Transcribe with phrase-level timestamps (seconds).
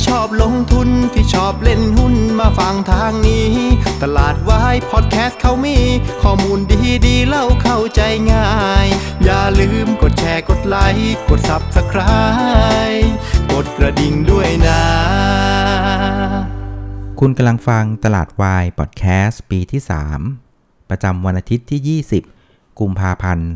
[0.00, 3.50] ที่ชอบลงทุนที่ชอบเล่นหุ้นมาฟังทางนี้
[4.02, 5.78] ตลาดวายพอดแคสต์เขามี
[6.22, 8.00] ข้อมูลดีดีเล่าเข้าใจ
[8.32, 8.50] ง่า
[8.84, 8.86] ย
[9.24, 13.08] อย่าลืมกดแชร์กดไลค์กด Subscribe
[13.52, 14.82] กดกระดิ่งด้วยนะ
[17.20, 19.80] คุณกำลังฟังตลาดวายพอดแคสต์ปีที่
[20.34, 22.00] 3 ประจำวันอาทิตย์ที่
[22.40, 23.48] 20 กุมภาพันธ์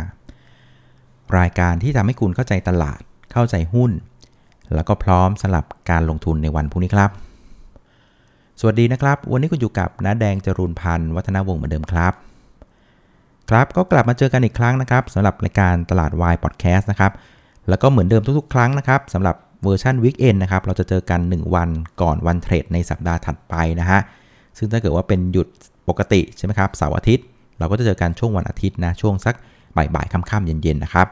[0.00, 3.00] 2565 รายการที่ทำให้คุณเข้าใจตลาด
[3.32, 3.92] เข้าใจหุ้น
[4.74, 7.10] แล้วก็พร้อมสำหรับการลงทุนในวันพรุ่งนี้ครับ
[8.60, 12.12] สวัสดีนะครับ วันนี้คุณอยู่กับน้าแดงจรูนพันธ์วัฒนาวงศ์เหมือนเดิมครับ
[13.50, 17.12] ครับก็กลับมาเจอกันอีกครั้งนะครับสำหรับรายการตลาดวายพอดแคสต์นะครับ
[17.68, 21.68] แล้วก็เหมือนเดิมทุกๆ ครั้งนะครับสำหรับเวอร์ชัน weekend นะครับ เราจะเจอกัน 1 วัน
[22.00, 24.00] ก่อนวัน trade ในสัปดาห์ถัดไปนะฮะ
[24.58, 25.48] ซึ่งถ้าเกิดว่าเป็นหยุด
[25.88, 27.24] ปกติใช่ไหมครับเสาร์อาทิตย์
[27.58, 29.34] เราก็จะเจอกันช่วงวันอาทิตย์นะช่วงสัก
[29.76, 31.06] บ่ายๆค่ำๆเย็นๆนะครับ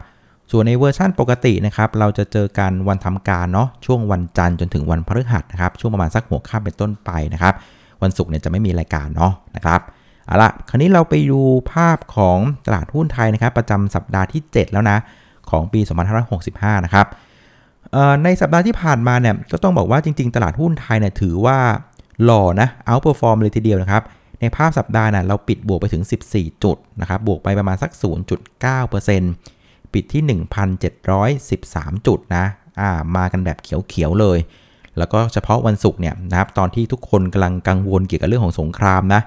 [0.50, 7.54] ส่วนในเวอร์ชั่นปกตินะครับ เราจะเจอกันวันทำการเนาะช่วงวันจันทร์จนถึงวันพฤหัสนะครับ ช่วงประมาณสักหัวค่ำเป็นต้นไปนะครับ
[8.02, 9.80] วันศุกร์เนี่ยจะไม่มีรายการเนาะนะครับ
[10.26, 14.98] เอาละคราวนี้เราไปดูภาพของตลาดหุ้นไทยนะครับ ประจำสัปดาห์ที่ 7 แล้วนะ
[15.50, 15.80] ของปี
[16.32, 17.06] 2565 นะครับ
[18.24, 21.58] ในสัปดาห์ที่ผ่านมาเนี่ยก็ต้องบอกว่าจริง ๆ ตลาดหุ้นไทยเนี่ยถือว่า
[22.24, 24.02] หล่อนะ outperform เลยทีเดียวนะครับ
[24.40, 27.90] ในภาพสัปดาห์น่ะเราปิดบวกไปถึง 14 จุดนะครับบวกไปประมาณสัก
[28.54, 29.20] 0.9%
[29.94, 30.22] ปิดที่
[30.90, 32.44] 1,713 จุดนะ
[32.80, 34.38] อ่ามากันแบบเขียวๆเลย
[34.98, 39.20] แล้วก็เฉพาะวันศุกร์เนี่ยนะครับตอนที่ทุกคนกำลังกังวลเกี่ยวกับเรื่องของสงครามนะ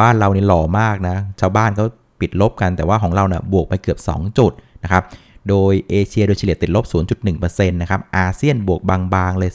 [0.00, 1.86] บ้านเราเนี่ยหล่อมากนะชาวบ้านเขา
[2.20, 4.52] ปิดลบกันแต่ว่าของเราเนี่ยบวกไปเกือบ 2 จุด
[4.84, 5.02] นะครับ
[5.48, 6.84] โดยเอเชียโดยเฉลี่ยติดลบ
[7.28, 8.80] 0.1%นะครับอาเซียนบวก
[9.14, 9.50] บางๆเลย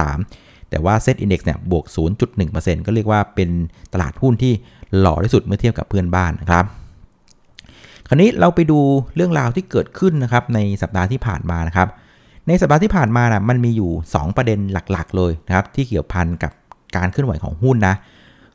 [0.00, 1.84] 0.03 แต่ว่าเซตอินดี x เนี่ยบวก
[2.36, 3.50] 0.1%ก็เรียกว่าเป็น
[3.92, 4.52] ตลาดหุ้นที่
[4.98, 6.64] หล่อที่สุดเมื่อเทียบกับเพื่อนบ้านนะครับ
[8.08, 8.80] คราวนี้เราไปดู
[9.16, 11.88] เรื่องราวที่เกิดขึ้นนะครับในสัปดาห์ที่ผ่านมานะครับ
[12.46, 16.52] ในสัปดาห์ที่ผ่านมานะมันมีอยู่ 2 ประเด็นหลักๆ เลยนะครับที่เกี่ยวพันกับ
[16.96, 17.94] การเคลื่อนไหวของหุ้นนะ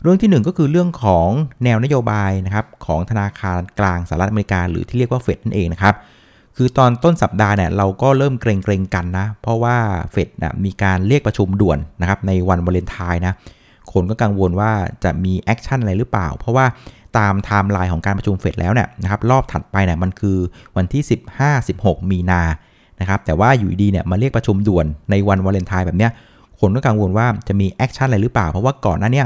[0.01, 1.27] เรื่องที่ 1 ก็คือเรื่องของ
[1.63, 5.95] แนวนโยบายนะครับของธนาคารกลางสหรัฐอเมริกา หรือที่เรียกว่าเฟดนั่นเองนะครับ
[6.57, 9.77] คือตอนต้นสัปดาห์เนี่ยเราก็เริ่มเกรงๆกันนะ เพราะว่า
[10.11, 13.35] เฟดนะมีการเรียกประชุมด่วนนะครับในวันวาเลนไทน์นะ
[13.93, 14.71] คนก็กังวลว่า
[15.03, 16.65] จะมี action อะไรหรือเปล่า เพราะว่า
[17.17, 20.37] ตามไทม์ไลน์ของการประชุมเฟดแล้วเนี่ยนะครับรอบถัดไปเนี่ยมันคือ
[20.77, 21.01] วันที่
[21.57, 22.41] 15-16 มีนา
[22.99, 26.11] นะครับแต่ว่าอยู่ดีเนี่ยมาเรียกประชุมด่วนในวันวาเลนไทน์แบบเนี้ย
[26.59, 29.23] คนก็กังวลว่าจะมี action อะไรหรือเปล่า เพราะว่าก่อนหน้านี้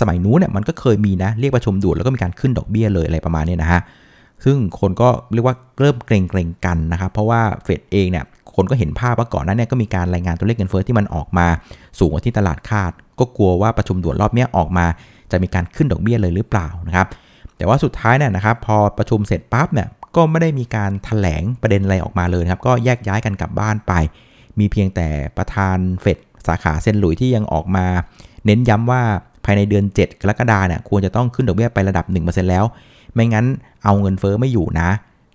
[0.00, 3.80] สมัยนู้นเนี่ยมันก็เคยมีนะเรียกประชุมด่วนแล้วก็มีการขึ้นดอกเบี้ยเลยอะไรประมาณนี้นะฮะ
[4.44, 8.24] ซึ่งคนก็เรียกว่าเริ่มเกรงเกรงกันนะครับเพราะว่าเฟดเองเนี่ย
[8.54, 11.46] คนก็เห็นภาพว่าก่อนหน้านี้ก็มีการรายงานตัวเลขเงินเฟ้อที่มันออกมา
[11.98, 14.86] สูงกว่าที่ตลาดคาด ก็กลัวว่าประชุมด่วนรอบนี้ออกมา
[15.32, 17.06] จะมีการขึ้นดอกเบี้ยเลยหรือเปล่านะครับ
[17.56, 23.92] แต่ว่าสุดท้ายเนี่ยนะครับพอประชุมเสร็จปั๊บเนี่ยก็ไม่ได้มีการถแถลงประเด็นอะไรออกมาเลยครับก็แยกย้ายกันกลับบ้านไป
[24.58, 27.86] มีเพียงแต่ประธานเฟดสาขาเซนหลุยที่ยังออกมา
[28.44, 29.02] เน้นย้ำว่า
[29.44, 32.64] ภายในเดือน 7 กรกฎาเนี่ยควรจะต้องขึ้นดอกเบี้ยไประดับ 1%แล้ว
[33.14, 33.46] ไม่งั้น
[33.84, 34.90] เอาเงินเฟอ้อไม่อยู่นะ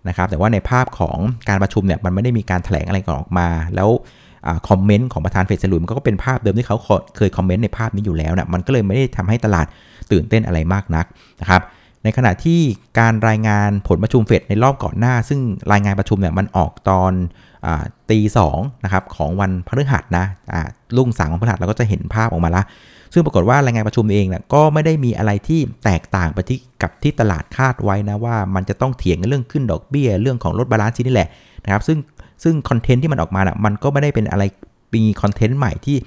[0.07, 1.17] นะครับแต่ว่าในภาพของ
[1.49, 3.89] การประชุมเนี่ยมันไม่ได้มีการถแถลงอะไรก่อนออกมา แล้ว
[4.69, 6.77] คอมเมนต์ของประธานเฟดสลุยมันก็เป็นภาพเดิมที่เขา
[7.17, 9.65] เคยคอมเมนต์ในภาพนี้อยู่แล้วนะมันก็เลยไม่ได้ทำให้ตลาด
[10.11, 11.05] ตื่นเต้นอะไรมากนัก
[11.41, 11.61] นะครับ
[12.03, 12.59] ในขณะที่
[12.99, 15.39] การรายงานผลประชุมเฟดในรอบก่อนหน้า ซึ่ง
[15.71, 17.13] รายงานประชุมเนี่ยมันออกตอน
[18.09, 20.25] ตีสองนะครับของวันพฤหัสนะ
[20.97, 22.63] ลุ่งสางของพฤหัสเราก็จะเห็นภาพออกมาละ
[23.13, 31.29] ซึ่งปรากฏว่ารายงานประชุมเองนะก็ไม่ได้มีอะไรที่แตกต่างไปที่กับที่ตลาดคาดไว้นะว่ามันจะต้องเถียงกันเรื่องขึ้นดอกเบี้ย เรื่องของลด balance นี่แหละ
[31.65, 31.97] นะครับซึ่ง
[32.43, 34.43] ซึ่ง content ที่มันออกมานะมันก็ไม่ได้เป็นอะไร
[34.95, 35.97] มี content ใหม่ที่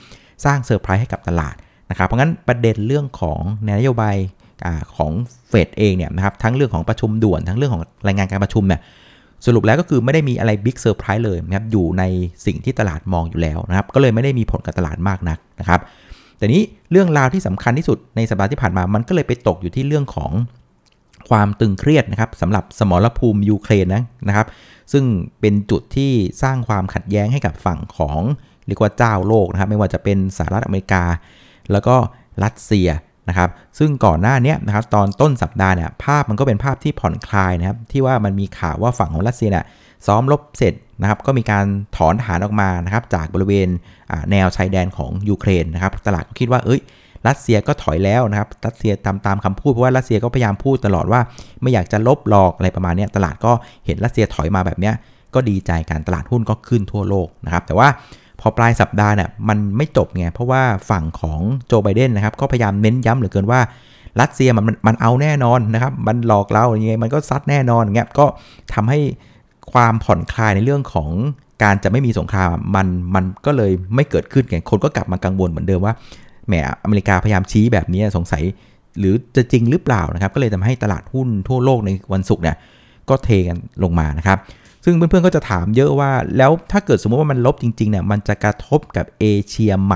[0.44, 1.54] สร้างเซอร์ไพรส์ให้กับตลาด
[1.90, 3.38] นะครับเพราะงั้นประเด็นเรื่องของ
[3.78, 4.16] นโยบาย
[4.96, 5.12] ของ
[5.48, 8.80] เฟดเองเนี่ยนะครับทั้งเรื่องของประชุมด่วนทั้งเรื่องของรายงานการประชุมเนี่ย
[9.46, 12.02] สรุปแล้วก็คือไม่ได้มีอะไร big surprise เลยนะครับอยู่ใน
[12.46, 15.80] สิ่งที่ตลาดมองอยู่แล้วนะครับก็เลยไม่ได้มีผลกับตลาดมากนักนะครับ
[16.38, 20.30] แต่นี้เรื่องราวที่สำคัญที่สุดในสัปดาห์ที่ผ่านมา มันก็เลยไปตกอยู่ที่เรื่องของ
[21.28, 24.46] ความตึงเครียดนะครับสำหรับสมรภูมิยูเครนนะนะครับ
[24.92, 25.04] ซึ่ง
[25.40, 26.12] เป็นจุดที่
[26.42, 28.20] สร้างความขัดแย้งให้กับฝั่งของ
[28.66, 31.04] เรียกว่าเจ้าโลกนะครับ ไม่ว่าจะเป็นสหรัฐอเมริกา
[31.72, 31.96] แล้วก็
[32.44, 32.88] รัสเซีย
[33.28, 39.64] นะครับ ซึ่งก่อนหน้านี้นะครับตอนต้นสัปดาห์เนี่ยภาพมันก็เป็นภาพที่ผ่อนคลายนะครับ ที่ว่ามันมีข่าวว่าฝั่งของรัสเซียเนี่ย
[40.06, 41.64] ซ้อมรบเสร็จนะครับ ก็มีการ
[41.96, 43.68] ถอนฐานออกมานะครับ จากบริเวณ
[44.30, 46.80] แนวชายแดนของยูเครนนะครับ ตลาดก็คิดว่าเอ้ย
[47.28, 51.20] รัสเซียก็ถอยแล้วนะครับ รัสเซียตามตามคำพูดเพราะว่ารัสเซียก็พยายามพูดตลอดว่า
[51.62, 53.52] ไม่อยากจะลบหลอกอะไรประมาณนี้ตลาดก็
[53.86, 54.92] เห็นรัสเซียถอยมาแบบนี้
[55.34, 57.88] ก็ดีใจการตลาดหุ้นก็ขึ้นทั่วโลกนะครับ แต่ว่า
[58.40, 63.60] พอปลายสัปดาห์เนี่ยมันไม่จบไงเพราะว่าฝั่งของโจไบเดนนะครับก็พยายามเน้นย้ำเหลือเกินว่า
[64.20, 68.26] รัสเซียมันมันเอาแน่นอนนะครับ มันหลอกเราอย่างเงี้ยมันก็ซัดแน่นอนเงี้ยก็
[68.74, 69.00] ทำให้
[69.72, 71.10] ความผ่อนคลายในเรื่องของ
[71.62, 75.94] การจะไม่มีสงครามมันมันก็เลยไม่เกิดขึ้นไงคนก็กลับมากังวลเหมือนเดิมว่า
[76.48, 76.54] แหม
[76.84, 78.44] อเมริกาพยายามชี้แบบนี้สงสัย
[78.98, 82.56] หรือจะจริงหรือเปล่านะครับ ก็เลยทำให้ตลาดหุ้นทั่วโลกในวันศุกร์เนี่ย
[83.08, 84.38] ก็เทกันลงมานะครับ
[84.84, 89.94] ซึ่งเพื่อนๆก็จะถามเยอะว่า แล้วถ้าเกิดสมมติว่ามันลบจริงๆเนี่ยมันจะกระทบกับเอเชียไหม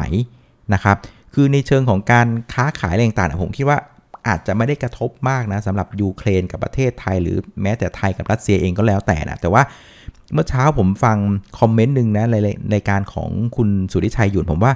[0.75, 0.97] นะครับ
[1.35, 3.79] คือในเชิงของการค้าขายอะไรต่างๆผมคิดว่า
[4.29, 9.62] อาจจะไม่ได้กระทบมากนะสำหรับยูเครนกับประเทศไทย หรือแม้แต่ไทยกับรัสเซียเองก็แล้วแต่นะแต่ว่า
[10.35, 11.17] เมื่อเช้าผมฟัง
[11.58, 12.37] คอมเมนต์หนึ่งนะใน
[12.73, 14.73] ในการของคุณสุริชัยหยุ่นผมว่า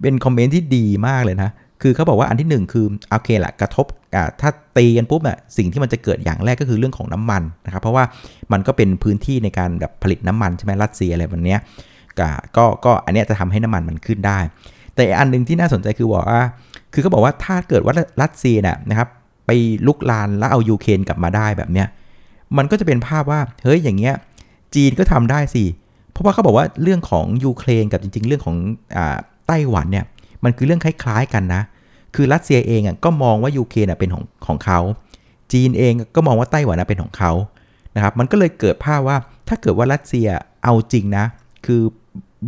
[0.00, 1.50] เป็นคอมเมนต์ที่ดีมากเลยนะ
[1.82, 3.86] คือเขาบอกว่าอันที่ 1 คือโอเคแหละกระทบ
[4.40, 8.04] ถ้าตีกันปุ๊บอะสิ่งที่มันจะเกิดอย่างแรกก็คือเรื่องของน้ำมันนะครับ เพราะว่า
[8.52, 11.56] มันก็เป็นพื้นที่ในการแบบผลิตน้ำมันใช่ไหมรัสเซียอะไรแบบนี้
[12.56, 14.38] ก็ก็อันนี้จะทำให้น้ำมันมันขึ้นได้
[14.94, 16.42] แต่อันหนึ่งที่น่าสนใจคือบอกว่า
[16.92, 19.08] คือเขาบอกว่าถ้าเกิดว่ารัสเซียน่ะนะครับ
[19.46, 19.50] ไป
[19.86, 21.88] ลุกลานแล้วเอายูเครนกลับมาได้แบบเนี้ย
[22.56, 24.14] มันก็จะเป็นภาพว่าเฮ้ยอย่างเงี้ย
[24.74, 25.64] จีนก็ทำได้สิ
[26.10, 28.56] เพราะว่าเขาบอกว่าเรื่องของยูเครนกับจริง ๆ เรื่องของ
[28.96, 28.98] อ
[29.46, 30.04] ไต้หวันเนี่ย
[30.44, 31.62] มันคือเรื่องคล้ายๆกันนะ
[32.14, 34.80] คือรัสเซียเองอะก็มองว่ายูเครนเป็นของของเขา
[35.52, 37.32] จีนเองก็มองว่าไต้หวันเป็นของเขา
[37.96, 39.16] นะครับ มันก็เลยเกิดภาพว่า
[39.48, 40.28] ถ้าเกิดว่ารัสเซีย
[40.64, 41.24] เอาจริงนะ
[41.66, 41.80] คือ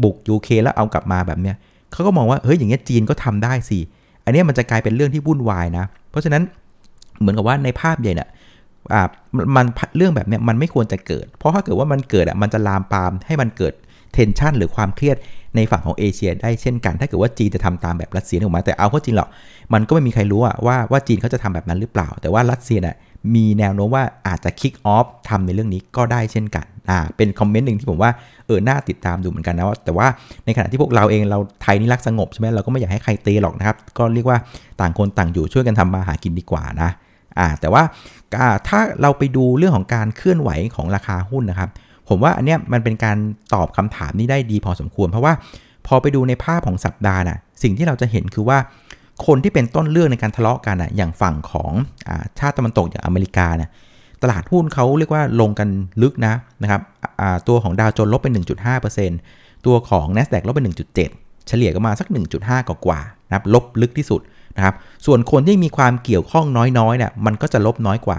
[0.02, 1.56] บุกยูเครนแล้วเอากลับมาแบบเนี้ย
[1.92, 3.78] เขาก็มองว่าเฮ้ยอย่างเงี้ยจีนก็ทำได้สิ
[4.24, 6.42] อันนี้มันจะกลายเป็นเรื่องที่วุ่นวายนะ เพราะฉะนั้น
[7.20, 8.28] เหมือนกับว่าในภาพใหญ่เนี่ย
[8.92, 9.02] อ่า
[9.56, 9.66] มัน
[9.96, 13.72] เรื่องแบบเนี้ยมันไม่ควรจะเกิด เพราะถ้าเกิดว่ามันเกิดอะมันจะลามปามให้มันเกิด
[14.12, 15.16] เทนชันหรือความเครียด
[15.56, 19.28] ในฝั่งของเอเชียได้เช่นกัน ถ้าเกิดว่าจีนจะทำตามแบบรัสเซียออกมาแต่เอาเข้าจริงหรอก
[19.72, 22.96] มันก็ไม่มีใครรู้ว่าว่าจีนเขาจะทำแบบนั้นหรือเปล่า แต่ว่ารัสเซียน่ะ
[23.34, 28.10] มีแนวโน้มว่าอาจจะคิกออฟทำในเรื่องนี้ก็ได้เช่นกันอ่าเป็นคอมเมนต์หนึ่งที่ผมว่า
[28.46, 30.06] เออน่าติดตามดูเหมือนกันนะว่าแต่ว่า
[30.44, 34.38] ในขณะที่พวกเราเองเราไทยนี่รักสงบใช่ไหมเราก็ไม่อยากให้ใครเตะหรอกนะครับ ก็เรียกว่า
[34.80, 36.90] ต่างคนต่างอยู่ช่วยกันทำมาหากินดีกว่านะ
[37.38, 37.82] อ่าแต่ว่า
[38.68, 41.70] ถ้าเราไปดูเรื่องของการเคลื่อนไหวของราคาหุ้นนะครับ
[42.08, 43.16] ผมว่าอันเนี้ยมันเป็นการ
[43.54, 45.32] ตอบคำถามนี้ได้ดีพอสมควร เพราะว่า
[45.86, 48.58] พอไปดูในภาพของสัปดาห์น่ะสิ่งที่เราจะเห็นคือว่า
[49.26, 51.70] คนที่เป็นต้นเรื่องในการทะเลาะกันอะอย่างฝั่งของ
[52.08, 53.70] อชาติตะวันตกอย่างอเมริกาเนี่ย
[54.22, 55.68] ตลาดหุ้นเขาเรียกว่าลงกัน
[56.02, 56.80] ลึกนะนะครับ
[57.48, 58.28] ตัวของดาวโจนส์ลบไป
[58.96, 60.60] 1.5%ตัวของ NASDAQ ลบไป
[61.04, 62.08] 1.7 เฉลี่ยก็มาสัก
[62.40, 64.20] 1.5 กว่าๆนะครับลบลึกที่สุด
[64.56, 64.74] นะครับ
[65.06, 66.46] ส่วนคนที่มีความเกี่ยวข้อง
[66.78, 68.18] น้อยๆเนี่ยมันก็จะลบน้อยกว่า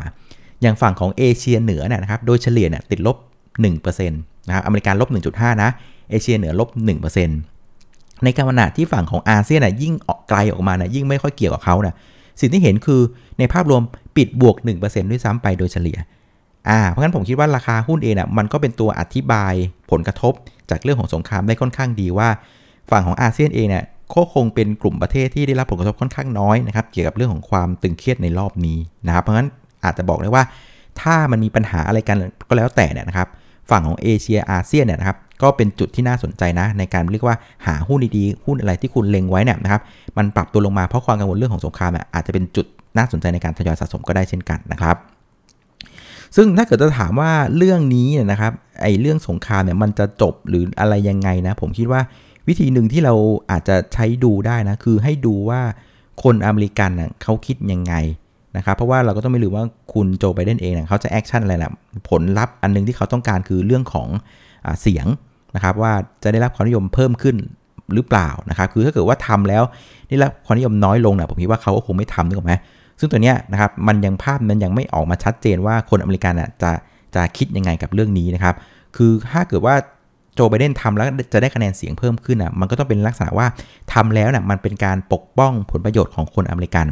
[0.61, 3.17] อย่างฝั่งของเอเชียเหนือเนี่ยนะครับโดยเฉลี่ยเนี่ยติดลบ
[3.67, 5.69] 1%นะครับอเมริกาลบ 1.5 นะ
[6.09, 6.69] เอเชียเหนือลบ
[7.47, 11.95] 1%ในการขณะที่ฝั่งของอาเซียนน่ยยิ่งออกไกลออกมานะยิ่งไม่ค่อยเกี่ยวกับเขานะ
[12.39, 13.01] สิ่งที่เห็นคือ
[13.39, 13.81] ในภาพรวม
[14.17, 15.97] ปิดบวก 1%ด้วยซ้ำไปโดยเฉลี่ย
[16.69, 19.53] อ่าเพราะงั้นผมคิดว่าราคาหุ้นเองนะมันก็เป็นตัวอธิบาย
[19.91, 20.33] ผลกระทบ
[20.69, 22.29] จากเรื่องของสงครามได้ค่อนข้างดีว่า
[22.91, 23.85] ฝั่งของอาเซียนเองเนี่ย
[24.15, 28.77] ก็คงเป็นกลุ่มประเทศที่ได้รับผลกระทบค่อนข้างน้อยนะครับเกี่ยวกับเรื่องของความตึงเครียดในรอบนี้
[29.07, 29.47] นะครับเพราะฉะนั้น
[29.83, 30.43] อาจจะบอกได้ว่า
[31.01, 32.17] ถ้ามันมีปัญหาอะไรกัน
[32.47, 33.27] ก็แล้วแต่เนี่ยนะครับ
[33.69, 37.35] ฝั่งของเอเชียอาเซียนเนี่ยนะครับก็เป็นจุดที่น่าสนใจนะ ในการเรียกว่า
[37.65, 39.81] หาหุ้นดีๆหุ้นอะไรที่คุณเล็งไว้เนี่ยนะครับ
[40.17, 42.65] มันปรับตัวลงมาเพราะความกังวลเรื่องของสงครามอาจจะเป็นจุด
[42.97, 44.95] น่าสนใจในการทยอยสะสมก็ได้เช่นกันนะครับ
[46.35, 52.01] ซึ่งถ้าเกิดจะถามว่าเรื่องนี้เนี่ยนะครับไอ้เรื่องสงครามเนี่ยมันจะจบหรืออะไรยังไงนะผมคิดว่า
[52.47, 53.13] วิธีหนึ่งที่เรา
[53.51, 55.61] อาจจะใช้ดูได้นะคือให้ดูว่า
[56.23, 56.91] คนอเมริกัน
[57.23, 57.93] เขาคิดยังไง
[58.57, 61.71] นะครับเพราะว่าเราก็ต้องไม่ลืมว่าคุณโจไบเดนเองนะเขาจะ action อะไรนะ
[62.09, 64.07] ผลลัพธ์อันนึงที่เขาต้องการคือเรื่องของ
[64.65, 65.05] อเสียง
[65.55, 67.35] นะครับว่าจะได้รับความนิยมเพิ่มขึ้น
[67.93, 69.63] หรือเปล่านะครับคือถ้าเกิดว่าทำแล้ว
[70.09, 72.53] ได้รับความนิยมน้อยลงนะผมคิดว่าเขาก็คงไม่ทำนึกออกไหม
[72.99, 76.71] ซึ่งตัวเนี้ยนะครับมันยังภาพมันยังไม่ออกมาชัดเจนว่าคนอเมริกันจะ
[77.15, 78.55] จะคิดยังไงกับเรื่องนี้นะครับ
[78.95, 79.75] คือถ้าเกิดว่า
[80.35, 83.47] โจไบเดนทำแล้วจะได้คะแนนเสียงเพิ่มขึ้นอะมันก็ต้องเป็นลักษณะว่า
[83.93, 86.87] ทำแล้วน่ะมันเป็นการปกป้องผลประโยชน์ของคนอเมริกัน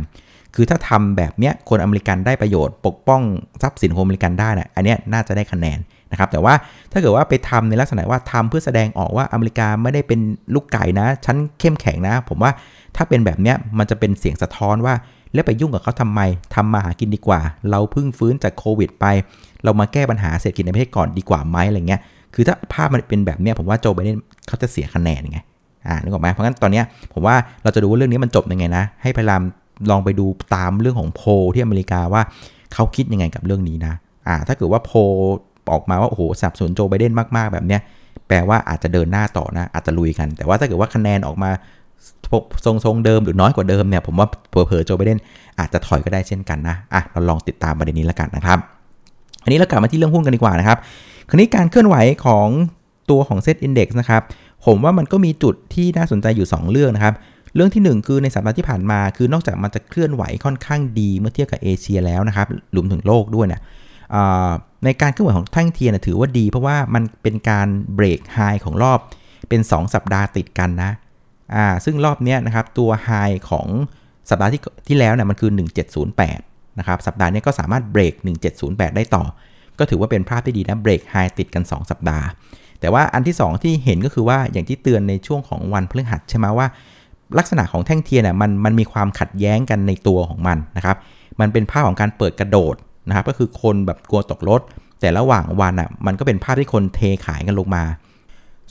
[0.55, 3.21] คือถ้าทำแบบเนี้ยคนอเมริกันได้ประโยชน์ ปกป้อง
[3.61, 5.79] ทรัพย์สินของอเมริกันได้นะอันเนี้ยน่าจะได้คะแนน
[6.11, 6.53] นะครับแต่ว่า
[6.91, 10.19] ถ้าเกิดว่าไปทำในลักษณะว่าทำเพื่อแสดงออกว่าอเมริกาไม่ได้เป็น
[10.53, 12.51] ลูกไก่นะฉันเข้มแข็งนะ ผมว่า
[12.95, 14.93] ถ้าเป็นแบบเนี้ยมันจะเป็นเสียงสะท้อนว่า
[15.33, 16.21] แล้วไปยุ่งกับเขาทำไม
[16.55, 17.39] ทำมาหากินดีกว่า
[17.71, 19.05] เราเพิ่งฟื้นจากโควิดไป
[19.63, 22.01] เรามาแก้ปัญหาเศรษฐกิจในประเทศก่อนดีกว่าไหมอะไรเงี้ย
[22.33, 25.39] คือถ้าภาพมันเป็นแบบเนี้ยผมว่าโจไบเดนเขาจะเสียคะแนนไง
[25.87, 29.41] อ่านึกออกไหมเพราะงั้นตอนเนี้ยผมว่าเราจะดูว่าเรื่องนี้มันจบยังไงนะ ให้พยายาม
[29.89, 31.21] ลองไปดูตามเรื่องของโพ
[31.53, 32.21] ที่อเมริกาว่า
[32.73, 33.93] เขาคิดยังไงกับเรื่องนี้นะ
[34.27, 34.91] อ่าถ้าเกิดว่าโพ
[35.71, 37.81] ออกมาว่าโอ้โหสับสนโจไบเดนมากๆแบบเนี้ย
[38.27, 41.49] แปลว่าอาจจะเดินหน้าต่อนะอาจจะลุยกัน แต่ว่าถ้าเกิดว่าคะแนนออกมา
[42.65, 45.19] ทรงๆเดิมหรือน้อยกว่าเดิมเนี่ยผมว่าเผลอๆโจไบเดน
[45.59, 48.59] อาจจะถอยก็ได้เช่นกันนะอะเราลองติดตามประเด็นนี้แล้วกันนะครับ
[49.43, 50.77] อันนี้เรากลับมาที่เรื่องหุ้นกันดีกว่านะครับ
[51.29, 52.47] คราวนี้การเคลื่อนไหวของ
[53.09, 54.21] ตัวของเซตอินดี x นะครับ
[54.65, 57.13] ผมว่ามันก็มีจุดที่น่าสนใจอยู่ 2 เรื่องนะครับ
[57.57, 63.61] เรื่องที่ 1 คือในสัปดาห์ที่ผ่านมา คือนอกจากมันจะเคลื่อนไหวค่อนข้างดีเมื่อเทียบกับเอเชียแล้วนะครับรวมถึงโลกด้วยเนะ
[64.85, 68.99] ในการเคลื่อนไหวของแท่งเทียนถือว่าดี เพราะว่ามันเป็นการ break high ของรอบ
[69.49, 70.91] เป็น 2 สัปดาห์ติดกันนะ
[71.55, 73.09] อ่าซึ่งรอบนี้นะครับตัว high
[73.49, 73.67] ของ
[74.29, 75.51] สัปดาห์ที่ที่แล้วเนี่ยมันคือ
[76.15, 78.13] 1708นะครับสัปดาห์นี้ก็สามารถเบรก
[78.55, 79.23] 1708 ได้ต่อ
[79.79, 82.25] ก็ถือว่าเป็นภาพที่ดีนะเบรกไฮติดกัน 2 สัปดาห์
[82.79, 86.67] แต่ว่าอันที่ 2 ที่เห็นก็คือว่าอย่างที่เตือนในช่วงของวันพฤหัสใช่ไหมว่า
[87.37, 90.97] ลักษณะของแท่งเทียนเนี่ยมันมันมีความขัดแย้งกันในตัวของมันนะครับ
[91.39, 92.75] มันเป็นภาพของการเปิดกระโดด
[93.07, 94.61] นะครับ ก็คือคนแบบกลัวตกรถ
[94.99, 97.83] แต่ระหว่างวันอะมันก็เป็นภาพที่คนเทขายกันลงมา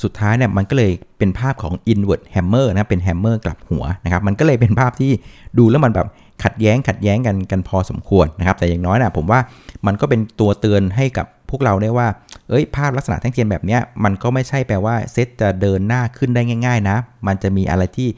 [0.02, 5.12] สุดท้ายเนี่ยมันก็เลยเป็นภาพของ inverted hammer นะเป็น hammer กลับหัวนะครับ มันก็เลยเป็นภาพที่
[5.58, 6.06] ดูแล้วมันแบบ
[6.44, 9.40] ขัดแย้งขัดแย้งกันกันพอสมควรนะครับ แต่อย่างน้อยนะผมว่า
[9.86, 12.08] มันก็เป็นตัวเตือนให้กับพวกเราได้ว่า
[12.48, 16.96] เอ้ย ภาพลักษณะแท่งเทียนแบบนี้มันก็ไม่ใช่แปลว่าเซตจะเดินหน้าขึ้นได้ง่าย ๆ นะ
[17.26, 18.08] มันจะมีอะไรที่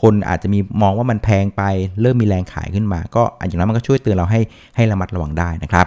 [0.00, 1.62] คนอาจจะมีมองว่ามันแพงไป
[2.00, 4.40] เริ่มมีแรงขายขึ้นมา ก็อย่างนั้นมันก็ช่วยเตือนเราให้
[4.76, 5.86] ให้ระมัดระวังได้นะครับ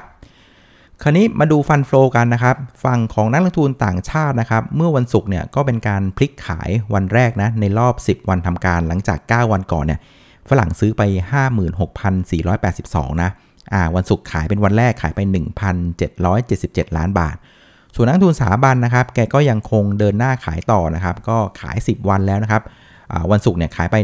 [1.03, 9.99] คราวนี้มาดู fund flow กันนะครับ ฝั่งของนักลงทุนต่างชาตินะครับ เมื่อวันศุกร์เนี่ยก็เป็นการพลิกขายวันแรกนะในรอบ 10 วันทำการหลังจาก 9 วันก่อนเนี่ย
[10.49, 11.01] ฝรั่งซื้อไป
[12.51, 13.29] 56,482 นะ
[13.73, 15.19] อ่าวันศุกร์ขายเป็นวันแรกขายไป
[16.09, 17.35] 1,777 ล้านบาท
[17.95, 22.63] ส่วนนักทุนสถาบันนะครับ แกก็ยังคงเดินหน้าขายต่อนะครับ ก็ขาย 10 วันแล้วนะครับ
[23.31, 23.95] วันศุกร์เนี่ยขายไป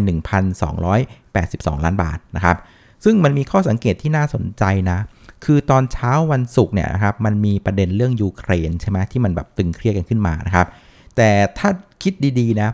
[0.70, 2.58] 1,282 ล้านบาทนะครับ
[3.04, 5.00] ซึ่งมันมีข้อสังเกตที่น่าสนใจนะ
[5.46, 10.68] คือตอนเช้าวันศุกร์เนี่ยนะครับมันมีประเด็นเรื่องยูเครนใช่ไหมที่มันแบบตึงเครียดกันขึ้นมานะครับ
[11.16, 11.70] แต่ถ้า
[12.04, 12.70] คิดดีๆนะ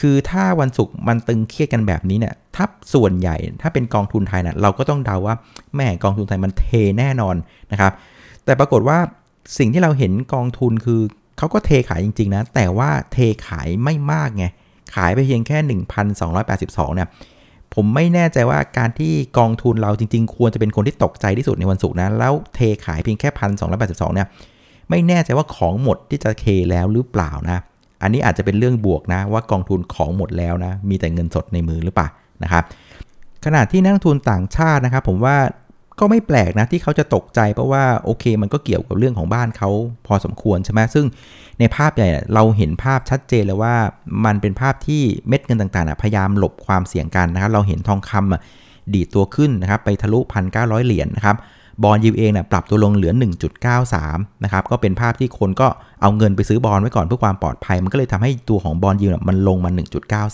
[0.00, 2.64] คือถ้าวันศุกร์มันตึงเครียดกันแบบนี้เนี่ยถ้า
[2.94, 5.34] ส่วนใหญ่ถ้าเป็นกองทุนไทยนะเราก็ต้องเดาว่า
[5.74, 6.64] แม่กองทุนไทยมันเท
[6.98, 7.36] แน่นอน
[7.72, 7.92] นะครับ
[8.44, 8.98] แต่ปรากฏว่า
[9.58, 11.00] สิ่งที่เราเห็นกองทุนคือ
[11.38, 14.44] เขาก็เทขายจริง ๆ นะ แต่ว่าเทขายไม่มากไง
[14.94, 15.58] ขายไปเพียงแค่
[16.16, 17.08] 1,282เนี่ย
[17.74, 23.28] ผมไม่แน่ใจว่าการที่กองทุนเราจริง ๆ ควรจะเป็นคนที่ตกใจที่สุดในวันศุกร์นะแล้วเทขายเพียงแค่
[23.68, 24.28] 1,282เนี่ย
[24.90, 27.58] ไม่แน่ใจว่าของหมดที่จะเทแล้วหรือเปล่านะ
[28.02, 32.08] อันนี้อาจจะเป็นเรื่องบวกนะว่ากองทุนของหมดแล้วนะมีแต่เงินสดในมือหรือเปล่า
[32.42, 32.64] นะครับ
[33.44, 35.36] ขณะที่นักทุนต่างชาตินะครับ ผมว่า
[36.00, 39.70] ก็ไม่แปลกนะที่เขาจะตกใจเพราะว่าโอเค มันก็เกี่ยวกับเรื่องของบ้านเขา
[40.06, 41.06] พอสมควรใช่ไหมซึ่ง
[41.58, 43.74] ในภาพใหญ่เราเห็นภาพชัดเจนเลยว่า
[44.24, 50.18] มันเป็นภาพที่เม็ดเงินต่างๆพยายามหลบความเสี่ยงกันนะครับ เราเห็นทองคำดีดตัวขึ้นนะครับไปทะลุ
[50.52, 51.36] 1,900 เหรียญนะครับ
[51.82, 53.12] บอลยูเองเนี่ยปรับตัวลงเหลือ
[53.78, 55.68] 1.93 นะครับ ก็เป็นภาพที่คนก็
[56.02, 59.70] เอาเงินไปซื้อบอลไว้ก่อนเพื่อความปลอดภัย มันก็เลยทำให้ตัวของบอลยูมันลงมา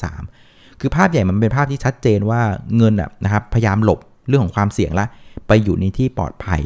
[0.08, 2.40] 1.93 คือภาพใหญ่มันเป็นภาพที่ชัดเจนว่า
[2.76, 3.98] เงินนะครับพยายามหลบ
[4.28, 5.06] เรื่องของความเสี่ยงละ
[5.48, 6.60] ไปอยู่ในที่ปลอดภัย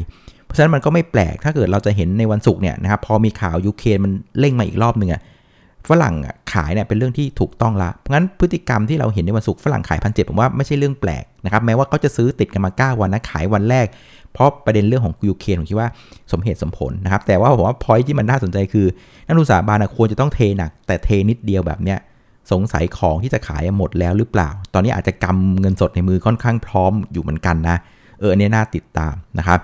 [0.55, 5.21] ราะฉะนั้นมันก็ไม่แปลกถ้าเกิดเราจะเห็นในวันศุกร์เนี่ยนะครับพอมีข่าวยูเครนมันเร่งมาอีกรอบหนึ่งอะ
[5.89, 6.15] ฝรั่ง
[6.53, 13.85] ขายเนี่ยเป็นเรื่องที่ถูกต้องละเพราะงั้นพฤติกรรมที่เราเห็นในวันศุกร์ฝรั่งขายพันเจ็ดผมว่าไม่ใช่เรื่องแปลกนะครับแม้ว่าเขาจะซื้อติดกันมา 9 วันนะขายวันแรก
[14.33, 15.89] เพราะประเด็นเรื่องของยูเครนผมคิดว่า
[16.31, 18.87] สมเหตุสมผลนะครับแต่ว่าผมว่าพอยที่มันน่าสนใจคือ
[19.27, 21.99] นักลงทุนสถาบันควรจะต้องเทหนัก แต่เทนิดเดียวแบบเนี้ย
[22.51, 27.77] สงสัยของที่จะขายหมดแล้วหรือเปล่า ตอนนี้อาจจะกำเงินสดในมือค่อนข้างพร้อมอยู่เหมือนกันนะ
[28.19, 29.59] เอออันนี้น่าติดตามนะครับ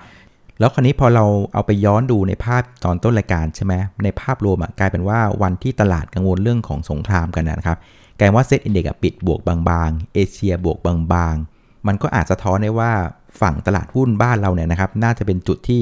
[0.58, 7.78] แล้วคราวนี้พอเราเอาไปย้อนดูในภาพตอนต้นรายการใช่ไหมในภาพรวมกลายเป็นว่าวันที่ตลาดกังวลเรื่องของสงครามกันนะครับ
[8.18, 12.92] กลายว่า SET Index ปิดบวกบางๆ เอเชียบวกบางๆ มันก็อาจสะท้อนได้ว่า
[13.40, 15.80] ฝั่งตลาดหุ้นบ้านเราเนี่ยนะครับ น่าจะเป็นจุดที่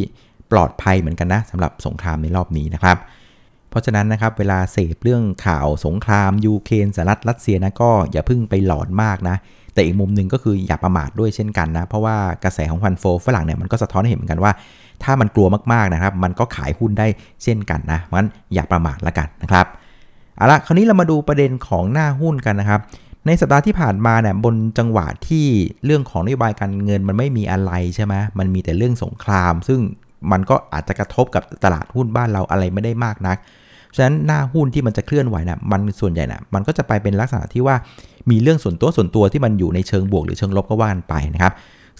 [0.52, 2.98] ปลอดภัยเหมือนกันนะสำหรับสงครามในรอบนี้นะครับ
[3.70, 9.36] เพราะฉะนั้นนะครับเวลาเสพเรื่องข่าวสงครามยูเครนสหรัฐรัสเซียนะก็อย่าเพิ่งไปหลอนมากนะ
[9.74, 14.52] แต่อีกมุมหนึ่งก็คืออย่าประมาทด้วยเช่นกันนะ เพราะว่ากระแสของฟันโฟฝรั่งเนี่ยมันก็สะท้อนให้เห็นเหมือนกันว่า
[15.02, 17.06] ถ้ามันกลัวมากๆนะครับ มันก็ขายหุ้นได้
[17.42, 19.66] เช่นกันนะเพราะฉะนั้นอย่าประมาทละกันนะครับ
[20.36, 22.80] เอาละคราวนี้เรามาดูประเด็นของหน้าหุ้นกันนะครับ
[23.26, 25.46] ในสัปดาห์ที่ผ่านมาเนี่ยบนจังหวะที่
[25.84, 29.80] เรื่องของนโยบายการเงินมันไม่มีอะไรใช่ไหมมันมีแต่เรื่องสงคราม ซึ่ง
[30.32, 33.36] มันก็อาจจะกระทบกับตลาดหุ้นบ้านเราอะไรไม่ได้มากนัก
[33.96, 37.76] ฉะนั้นหน้าหุ้นที่มันจะเคลื่อนไหวนะมันส่วนใหญ่นะมันก็จะไปเป็นลักษณะที่ว่า
[38.30, 41.52] มีเรื่องส่วนตัวส่วนตัวที่มันอยู่ในเชิงบวกหรือเชิงลบก็ว่ากันไปนะครับ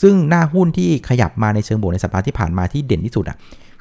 [0.02, 3.36] ซึ่งหน้าหุ้นที่ขยับมาในเชิงบวกในสัปดาห์ที่ผ่านมาที่เด่นที่สุดอะ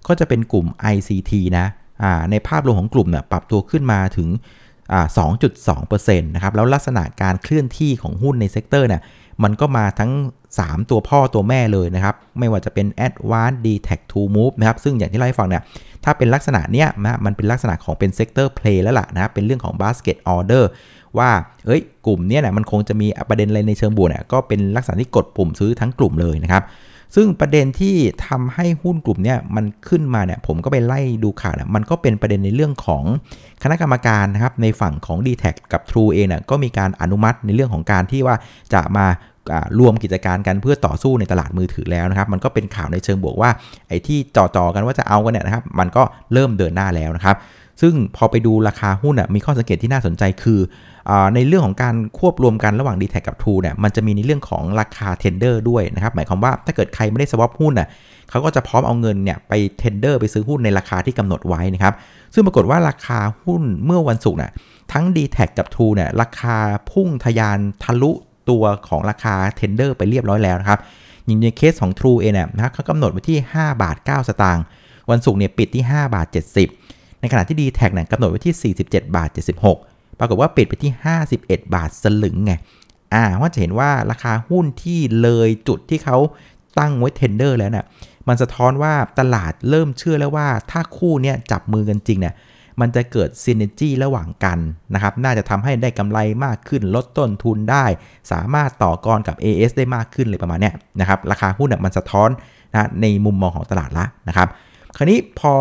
[0.08, 1.66] ก็จะเป็นกลุ่ม ICT นะ
[2.04, 4.28] อ่าในภาพรวมของกลุ่มเนี่ยปรับตัวขึ้นมาถึง
[4.94, 5.08] อ่า
[5.68, 9.01] 2.2%นะครับ แล้วลักษณะการเคลื่อนที่ของหุ้นใน sector เนี่ย
[9.44, 10.12] มันก็มาทั้ง
[10.58, 14.22] 3 ตัวพ่อตัวแม่เลยนะครับ ไม่ว่าจะเป็น a d v a n c e d t a c to
[14.36, 15.63] Move นะครับ ซึ่งอย่างที่เล่าให้ฟังเนี่ย
[16.03, 20.63] ถ้าเป็นลักษณะเนี้ยนะมันเป็นลักษณะของเป็น sector play แล้วล่ะนะเป็นเรื่องของ basket order
[21.18, 21.29] ว่า
[21.65, 26.63] เอ้ย กลุ่มเนี้ยนะมันคงจะมีประเด็นอะไรในเชิงบวกเนี่ยก็เป็นลักษณะที่กดปุ่มซื้อทั้งกลุ่มเลยนะครับ
[27.15, 27.96] ซึ่งประเด็นที่
[28.27, 33.03] ทำให้หุ้นกลุ่มเนี้มันขึ้นมาเนี่ยผมก็ไปไล่ดูข่าวเนะมันก็เป็นประเด็นในเรื่องของ
[33.63, 38.36] คณะกรรมการนะครับในฝั่งของ d t แทกับ True เองเนี่ยก็มีการอนุมัติในเรื่องของการที่ว่า
[38.74, 39.06] จะมา
[39.79, 43.50] รวมกิจการกันเพื่อต่อสู้ในตลาดมือถือแล้วนะครับ มันก็เป็นข่าวในเชิงบวกว่า
[43.88, 46.03] ไอ้ที่จ่อๆกันว่าจะเอากันเนี่ยนะครับ มันก็
[46.34, 47.38] เริ่มเดินหน้าแล้วนะครับ
[47.82, 50.60] ซึ่งพอไปดูราคาหุ้นอะมีข้อสังเกตที่น่าสนใจคือ
[51.10, 57.88] อในเรื่องของการควบรวมกันระหว่าง d t แทกับ True เนี่ยมันจะมีในเรื่องของราคา tender ด้วยนะครับ หมายความว่าถ้าเกิดใครไม่ได้ swap หุ้นอะ
[58.29, 61.94] เขาก็จะพร้อมเอาเงินเนี่ยไป tender ไปซื้อหุ้นในราคาที่กำหนดไว้นะครับ
[62.34, 64.51] ซึ่งปรากฏว่าราคาหุ้นเมื่อวันศุกร์น่ะ
[64.94, 66.56] ทั้ง d t แทกับ True เนี่ยราคา
[66.91, 68.12] พุ่งทะยานทะลุ
[68.50, 70.79] ตัวของราคา tender ไปเรียบร้อยแล้วนะครับ
[71.25, 74.63] อย่างในเคสของ True เองเนี่ยนะเขากำหนดไว้ที่ 5 บาท 9 สตางค์
[75.10, 76.27] วันศุกร์เนี่ยปิดที่ 5 บาท
[76.74, 79.29] 70 ในขณะที่ d t แทเนี่ยกำหนดไว้ที่ 47 บาท
[79.75, 80.91] 76 ปรากฏว่าปิดไปที่
[81.34, 82.53] 51 บาทสลึงไง
[83.13, 86.18] อ่าว่าจะเห็นว่าราคาหุ้นที่เลยจุดที่เขา
[86.79, 87.86] ตั้งไว้เทนเดอร์แล้วเนะ่ย
[88.27, 92.34] มันสะท้อนว่าตลาดเริ่มเชื่อแล้วว่าถ้าคู่เนี้ยจับมือกันจริงเนี่ย
[92.81, 94.59] มันจะเกิดซินเนจี้ระหว่างกัน
[94.93, 97.86] นะครับ น่าจะทำให้ได้กำไรมากขึ้น ลดต้นทุนได้
[98.31, 102.29] สามารถต่อกรกับ AS ได้มากขึ้นเลยประมาณนี้นะครับ ราคาหุ้นมันสะท้อน
[102.74, 104.48] นะในมุมมองของตลาดละนะครับ
[104.98, 105.53] คราวนี้พอ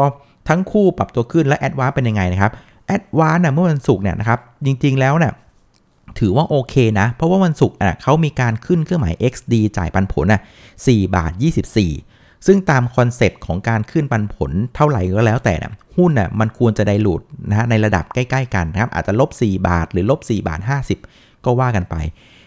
[0.48, 2.52] ทั้งคู่ปรับตัวขึ้นแล้ว ADVANC เป็นยังไงนะครับ
[2.86, 5.32] ADVANC เมื่อวันศุกร์เนี่ยนะครับจริงๆแล้วเนี่ย
[6.18, 10.40] ถือว่าโอเคนะ เพราะว่าวันศุกร์อะเขามีการขึ้นเครื่องหมาย XD จ่ายปันผลอะ
[10.76, 11.32] 4บาท
[11.78, 20.60] 24 ซึ่งตาม concept ของการขึ้นปันผลเท่าไหร่ก็แล้วแต่นะหุ้นน่ะมันควรจะได้หลุดนะฮะในระดับใกล้ๆกันนะครับอาจจะลบ 4 บาทหรือลบ 4 บาท
[21.02, 21.96] 50 ก็ว่ากันไป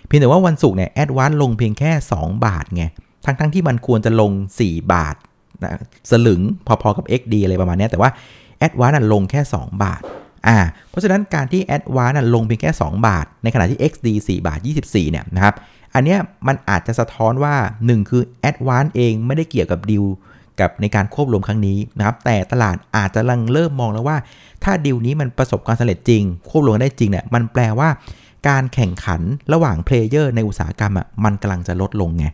[0.08, 2.84] เพียงแต่ว่าวันศุกร์เนี่ย ADVANC ลงเพียงแค่ 2 บาทไง
[3.26, 4.32] ทั้งๆที่มันควรจะลง
[4.62, 5.16] 4 บาท
[5.64, 5.72] นะ
[6.12, 8.10] สลึงพอๆกับ XD อะไรประมาณนี้แต่ว่า
[8.60, 10.02] ADVANC ลงแค่ 2 บาท
[10.48, 10.58] อ่า
[10.90, 15.56] เพราะฉะนั้นการที่ ADVANC ลงเพียงแค่ 2 บาท ในขณะที่ XD 4 บาท 24เนี่ยนะครับ
[15.96, 17.56] อันเนี้ยมันอาจจะสะท้อนว่า
[17.86, 20.06] 1 คือ ADVANC เองไม่ได้เกี่ยวกับดิว
[20.60, 24.18] กับในการควบรวมครั้งนี้นะครับ แต่ตลาดอาจจะกำลังเริ่มมองแล้วว่า
[24.64, 27.90] ถ้าดีลนี้มันประสบความสำเร็จจริง ควบรวมได้จริงเนี่ยมันแปลว่า
[28.50, 29.22] การแข่งขัน
[29.54, 32.26] ระหว่าง player ในอุตสาหกรรมอะมันกำลังจะลดลงไง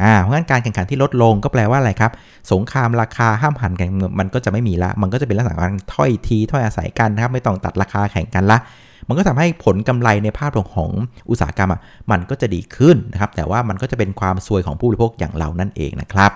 [0.00, 2.12] อ่าเพราะงั้นการแข่งขันที่ลดลงก็แปลว่าอะไรครับ
[2.52, 3.88] สงครามราคาห้ำหั่นกัน
[4.18, 8.58] มันก็จะไม่มีละ มันก็จะเป็นลักษณะการถ้อยทีถ้อยอาศัยกันนะครับ ไม่ต้องตัดราคาแข่งกันละ
[9.08, 10.90] มันก็ทำให้ผลกำไรในภาพรวมของ
[11.30, 11.80] อุตสาหกรรมอะ
[12.10, 16.32] มันก็จะดีขึ้นนะครับ แต่ว่ามันก็จะเป็นความซวยของผู้บริโภคอย่างเรานั่นเองนะครับ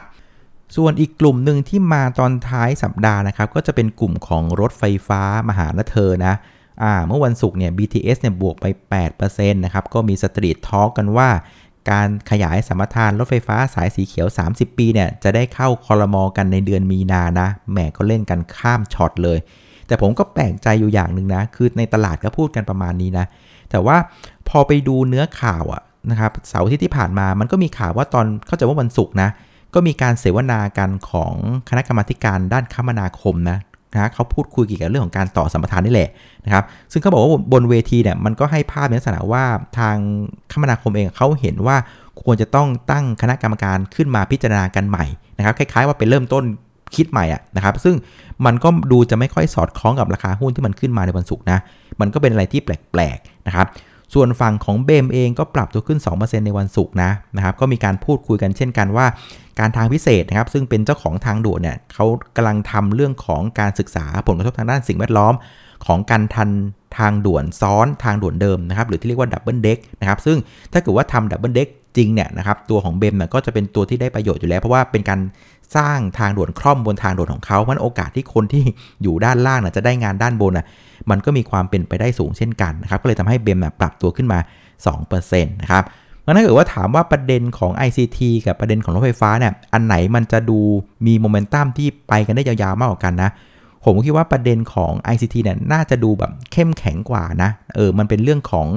[0.76, 6.34] ส่วนอีกกลุ่มหนึ่งที่มาตอนท้ายสัปดาห์นะครับ ก็จะเป็นกลุ่มของรถไฟฟ้ามหานครนะ
[6.82, 8.66] อ่าเมื่อวันศุกร์เนี่ย BTS เนี่ยบวกไป
[9.10, 11.28] 8%นะครับ ก็มี street talk กันว่า
[11.90, 19.38] การขยายสัมปทานรถไฟฟ้าสายสีเขียว 30 ปีเนี่ย จะได้เข้าคอรมอกันในเดือนมีนานะ แหมก็เล่นกันข้ามช็อตเลย
[19.92, 23.26] แต่ผมก็แปลกใจอยู่อย่างหนึ่งนะ คือในตลาดก็พูดกันประมาณนี้นะ
[23.70, 23.96] แต่ว่า
[24.48, 29.28] พอไปดูเนื้อข่าวอะนะครับ เสาร์ที่ที่ผ่านมามันก็มีข่าวว่าตอนเข้าใจว่าวันศุกร์นะ
[29.74, 31.34] ก็มีการเสวนากันของ
[31.68, 33.58] คณะกรรมาการด้านคมนาคมนะ
[33.94, 36.08] นะเขาพูดคุยเกี่ยวกับเรื่องของการต่อสัมปทานนี่แหละ
[36.44, 39.44] นะครับ ซึ่งเขาบอกว่าบนเวทีเนี่ยมันก็ให้ภาพในลักษณะว่า
[39.78, 39.96] ทาง
[40.52, 41.76] คมนาคมเองเขาเห็นว่า
[42.22, 45.04] ควรจะต้องตั้งคณะกรรมการขึ้นมาพิจารณากันใหม่
[45.36, 46.44] นะครับ คล้ายๆว่าเป็นเริ่มต้น
[46.96, 47.94] คิดใหม่อะนะครับ ซึ่ง
[48.46, 51.58] มันก็ดูจะไม่ค่อยสอดคล้องกับราคาหุ้นที่มันขึ้นมาในวันศุกร์นะ
[52.00, 53.66] มันก็เป็นอะไรที่แปลกๆนะครับ
[54.14, 59.06] ส่วนฝั่งของ BEM เองก็ปรับตัวขึ้น 2%ในวันศุกร์นะนะครับ ก็มีการพูดคุยกันเช่นกันว่า
[59.58, 65.34] การทางพิเศษนะครับ ซึ่งเป็นเจ้าของทางด่วนเนี่ยเขากำลังทำเรื่องของการศึกษาผลกระทบทางด้านสิ่งแวดล้อม
[65.86, 66.50] ของการทำ
[66.98, 70.38] ทางด่วนซ้อนทางด่วนเดิมนะครับ หรือที่เรียกว่า double deck นะครับ ซึ่ง
[70.72, 75.20] ถ้าเกิดว่าทำ double deck จริงเนี่ยนะครับ ตัวของ BEM เนี่ยก็จะเป็นตัวที่ได้ประโยชน์อยู่แล้ว เพราะว่าเป็นการ
[75.76, 78.64] สร้างทางด่วนคร่อมบนทางด่วนของเขาเพราะโอกาสที่คนที่
[79.02, 80.66] อยู่ด้านล่างน่ะจะได้งานด้านบนน่ะ
[81.10, 84.38] มันก็มีความเป็นไปได้สูงเช่นกันนะครับ ก็เลยทำให้เบมนะปรับตัวขึ้นมา
[84.96, 85.84] 2%นะครับ
[86.24, 90.58] งั้นถ้าเกิดว่าถามว่าประเด็นของ ICT กับประเด็นของรถไฟฟ้าเนี่ย อันไหนมันจะดู
[91.06, 93.30] มีโมเมนตัมที่ไปกันได้ยาวๆมากกว่ากันนะ
[93.84, 98.68] ผมคิดว่าประเด็นของ ICT เนี่ยน่าจะดูแบบเข้มแข็งกว่านะ เออ มันเป็นเรื่องของ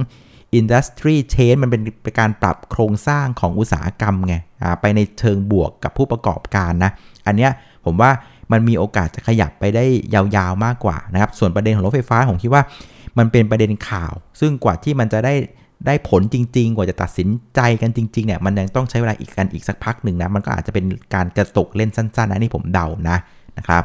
[0.60, 4.36] industry change มันเป็นการปรับโครงสร้างของอุตสาหกรรมไง
[4.82, 6.92] ไปในเชิงบวกกับผู้ประกอบการนะ
[7.28, 7.52] อันเนี้ย
[7.86, 8.12] ผมว่า
[8.52, 12.64] มันมีโอกาสจะขยับไปได้ยาวๆมากกว่านะครับ ส่วนประเด็นของรถไฟฟ้าผมคิดว่า
[13.18, 15.34] มันเป็นประเด็นข่าว ซึ่งกว่าที่มันจะได้
[15.86, 23.18] ได้ผลจริง ๆ กว่าจะตัดสินใจกันจริงๆเนี่ยมันยังต้องใช้เวลาอีกกันอีกสักพักหนึ่งนะ มันก็อาจจะเป็นการกระตกเล่นสั้นๆนะนี่ผมเดานะ
[23.58, 23.84] นะครับ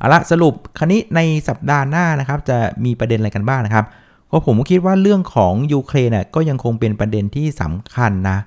[0.00, 3.84] เอาละสรุปคราวนี้ในสัปดาห์หน้านะครับจะมีประเด็นอะไรกันบ้างนะครับ
[4.30, 8.38] ก็ผมคิดว่าเรื่องของยูเครนก็ยังคงเป็นประเด็นที่สำคัญนะ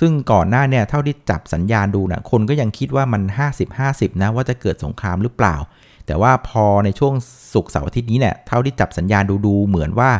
[0.00, 3.22] ซึ่งก่อนหน้าเนี่ยเท่าที่จับสัญญาณดูนะคนก็ยังคิดว่ามัน
[3.72, 5.56] 50-50 นะว่าจะเกิดสงครามหรือเปล่า
[6.06, 7.14] แต่ว่าพอในช่วง
[7.52, 10.10] ศุกร์เสาร์อาทิตย์นี้เนี่ยเท่าที่จับสัญญาณดูดูเหมือนว่า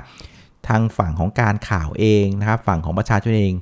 [0.69, 3.55] ทางฝั่งของการข่าวเองนะครับฝั่งของประชาชนเอง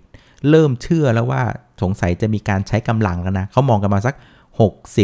[0.51, 1.43] เริ่มเชื่อแล้วว่า
[1.83, 4.15] สงสัยจะมีการใช้กำลังแล้วนะเขามองกันมาสัก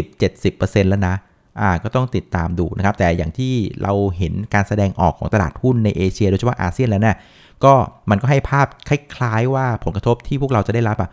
[0.01, 1.15] 60-70%แล้วนะ
[1.61, 7.17] อ่าก็ต้องติดตามดูนะครับ แต่อย่างที่เราเห็นการแสดงออกของตลาดหุ้นในเอเชีย โดยเฉพาะอาเซียนแล้วนะ
[7.63, 7.73] ก็
[8.09, 11.09] มันก็ให้ภาพคล้ายๆ ว่าผลกระทบที่พวกเราจะได้รับอะ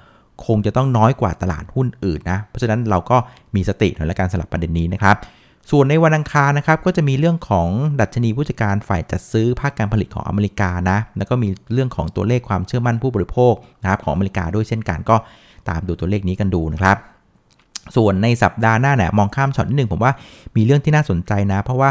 [0.47, 3.17] คงจะต้องน้อยกว่าตลาดหุ้นอื่นนะ เพราะฉะนั้นเราก็
[3.55, 5.17] มีสติหน่อยละกันสำหรับประเด็นนี้นะครับ
[5.71, 7.69] ส่วนในวันอังคารนะครับก็จะมีเรื่องของ
[8.01, 15.17] ดัชนีผู้จัดการฝ่ายจัดซื้อภาคการผลิตของอเมริกานะ แล้วก็มีเรื่องของตัวเลขความเชื่อมั่นผู้บริโภคนะครับของอเมริกาด้วยเช่นกันก็
[15.69, 16.97] ตามดูตัวเลขนี้กันดูนะครับ
[17.97, 20.13] ส่วนในสัปดาห์หน้าเนี่ยมองข้ามช็อตนิดหนึ่งผมว่า
[20.57, 21.91] มีเรื่องที่น่าสนใจนะ เพราะว่า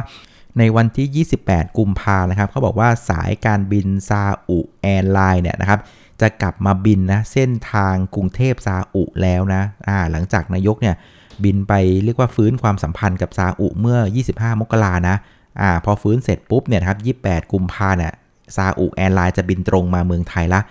[0.59, 5.79] ในวันที่ 28 กุมภานะครับเขาบอกว่าสายการบินซาอุ Airlines เนี่ยนะครับ
[6.21, 10.95] จะกลับมาบินนะเส้นทางกรุงเทพซาอุแล้วนะอ่าหลังจากนายกเนี่ย
[11.43, 13.97] บินไปเรียกว่าฟื้นความสัมพันธ์กับซาอุเมื่อ
[14.31, 15.15] 25 มกรานะ
[15.61, 18.13] อ่าพอฟื้นเสร็จปุ๊บเนี่ยครับ 28 กุมภาเนี่ย
[18.55, 20.61] ซาอุ Airlines จะบินตรงมาเมืองไทยละ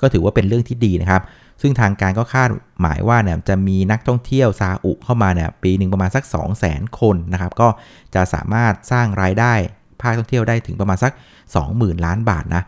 [0.00, 1.22] ก็ถือว่าเป็นเรื่องที่ดีนะครับ
[1.60, 2.48] ซึ่งทางการก็คาด
[2.80, 7.68] หมายว่าเนี่ยจะมีนักท่องเที่ยวซาอุเข้ามาเนี่ยปีหนึ่งประมาณสัก 2 0 0 0 0 0 คนนะครับ ก็
[8.14, 9.52] จะสามารถสร้างรายได้
[10.02, 11.12] ภาคท่องเที่ยวได้ถึงประมาณสัก
[11.58, 12.64] 20,000 ล้านบาทนะ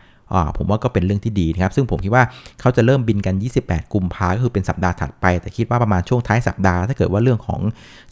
[0.56, 2.24] ผมว่าก็เป็นเรื่องที่ดีนะครับ ซึ่งผมคิดว่า
[2.60, 7.60] เขาจะเริ่มบินกัน 28 กุมภาก็คือเป็นสัปดาห์ถัดไป แต่คิดว่าประมาณช่วงท้ายสัปดาห์ ถ้าเกิดว่าเรื่องของ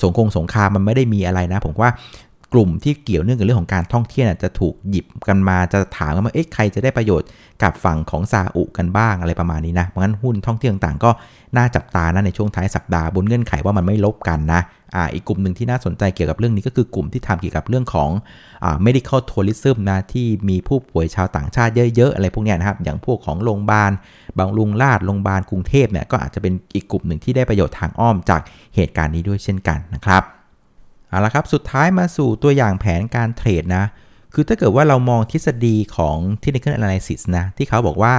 [0.02, 1.90] สงครามสงครามมันไม่ได้มีอะไรนะ ผมว่า
[2.52, 7.28] กลุ่มที่เกี่ยวเนื่องกับเรื่องของการท่องเที่ยวจะถูกหยิบกันมาจะถามกันว่าเอ๊ะใครจะได้ประโยชน์
[7.62, 11.10] กับฝั่งของซาอุกันบ้างอะไรประมาณนี้นะเพราะงั้นหุ้นท่องเที่ยวต่างก็
[11.56, 14.60] น่าจับตานะในช่วงท้ายสัปดาห์บนเงื่อนไขว่ามันไม่ลบกันนะ
[14.94, 18.10] อ่าอีกกลุ่มหนึ่งที่น่าสนใจเกี่ยวกับเรื่องนี้ก็คือกลุ่มที่ทำเกี่ยวกับเรื่องของ
[18.64, 23.92] อ่า medical tourism นะที่มีผู้ป่วยชาวต่างชาติเยอะๆอะไรพวกนี้นะครับอย่างพวกของโรงพยาบาล
[24.38, 28.40] บางลุงลาดโรงพยาบาลกรุงเทพเนี่ยก็อาจจะเป็นอีกกลุ่มหนึ่งที่ได้ประโยชน์ทางอ้อมจาก
[28.76, 30.24] เหตุการณ์นี้ด้วยเช่นกันนะครับ
[31.12, 33.84] เอาละครับ สุดท้ายมาสู่ตัวอย่างแผนการเทรดนะ
[34.34, 38.14] คือถ้าเกิดว่าเรามองทฤษฎีของ technical analysis นะ ที่เขาบอกว่า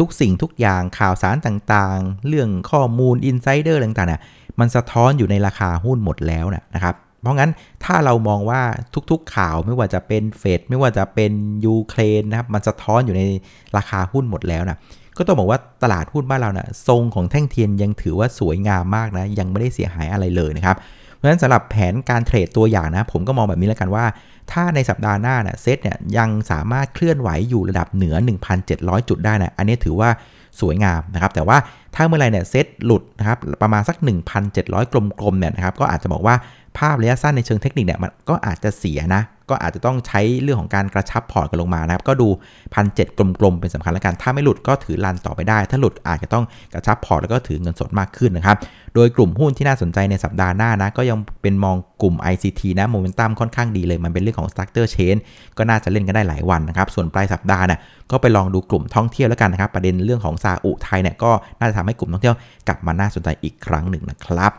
[0.00, 4.22] ทุกสิ่งทุกอย่างข่าวสารต่างๆ เรื่องข้อมูล insider ต่างๆเนี่ย
[4.60, 7.50] มันสะท้อนอยู่ในราคาหุ้นหมดแล้วนะครับ เพราะงั้น
[7.84, 8.62] ถ้าเรามองว่า
[9.10, 11.32] ทุกๆข่าวไม่ว่าจะเป็นเฟดไม่ว่าจะเป็น
[11.66, 13.22] ยูเครนนะครับมันสะท้อนอยู่ใน
[13.76, 14.78] ราคาหุ้นหมดแล้วนะ
[15.18, 20.76] ก็ต้องบอกว่าตลาดหุ้นบ้านเรานะ่ะทรงของแท่งเทียนยังถือว่าสวยงามมากนะยังไม่ได้เสียหายอะไรเลยนะครับ
[21.22, 24.04] ราะฉะนั้นสำหรับแผนการเทรดตัวอย่างนะ ผมก็มองแบบนี้แล้วกันว่า
[24.52, 28.14] ถ้าในสัปดาห์หน้าเนี่ยเซตเนี่ยยังสามารถเคลื่อนไหวอยู่ระดับเหนือ
[28.62, 30.10] 1,700 จุดได้นะอันนี้ถือว่า
[30.60, 31.56] สวยงามนะครับ แต่ว่า
[31.94, 33.96] ถ้าเมื่อไรเนี่ยเซตหลุดนะครับประมาณสัก
[34.44, 36.34] 1,700 กลมๆเนี่ยนะครับก็อาจจะบอกว่า
[36.78, 42.28] ภาพระยะสั้นในเชิงเทคนิคเนี่ยมันก็อาจจะเสียนะ ก็อาจจะต้องใช้เรื่องของการกระชับพอร์ตกันลงมานะครับ ก็ดู
[42.74, 43.00] พันเจ็ดก
[43.44, 48.56] ลมๆ เป็นสำคัญแล้วกัน ถ้าไม่หลุดก็ถือ run ต่อไปได้ ถ้าหลุดอาจจะต้องกระชับพอร์ตแล้วก็ถือเงินสดมากขึ้นนะครับ
[48.94, 55.16] โดยกลุ่มหุ้นที่น่าสนใจในสัปดาห์หน้านะ ก็ยังเป็นมองกลุ่ม ICT นะโมเมนตัมค่อนข้างดีเลย มันเป็นเรื่องของ structure change
[55.58, 57.78] ก็น่าจะเล่นกันได้หลายวันนะครับ ส่วนปลายสัปดาห์เนี่ย
[58.10, 62.36] ก็ไปลองดูกลุ่มท่องเที่ยวแล้วกันนะครับ ประเด็นเรื่องของซาอุไทยเนี่ยก็น่าจะทำให้กลุ่มท่องเที่ยว
[62.68, 64.52] กลับมาน่าสนใจอีกครั้งหนึ่งนะครับ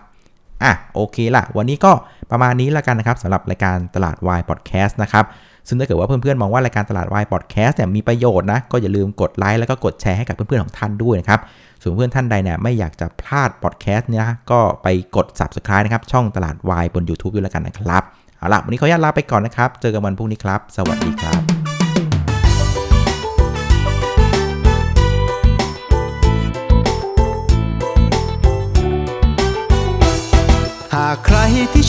[0.64, 1.92] อะโอเคละวันนี้ก็
[2.32, 5.26] ประมาณนี้แล้วกันนะครับสำหรับรายการตลาดวายพอดแคสต์นะครับ
[5.68, 11.40] ซึ่งถ้าเกิดว่าเพื่อนๆมองว่ารายการตลาดวายพอดแคสต์เนี่ยมีประโยชน์นะก็อย่าลืมกดไลค์แล้วก็กดแชร์ให้กับเพื่อนๆของท่านด้วยนะครับ
[11.82, 18.04] ส่วนเพื่อนท่านใดเนี่ยไม่อยากจะพลาดพอดแคสต์เนี่ยก็ไปกด subscribe นะครับช่องตลาดวายบน YouTube ด้วยแล้วกันนะครับ
[18.38, 21.63] เอาละวันนี้ขออนุญาตลาไปก่อนนะครับ เจอกันวันพรุ่งนี้ครับ สวัสดีครับ